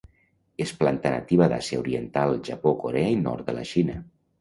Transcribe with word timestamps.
És 0.65 0.73
planta 0.79 1.11
nativa 1.17 1.49
d'Àsia 1.53 1.83
oriental 1.83 2.35
Japó, 2.51 2.75
Corea 2.83 3.15
i 3.21 3.25
nord 3.29 3.49
de 3.53 3.61
la 3.63 3.71
Xina. 3.77 4.05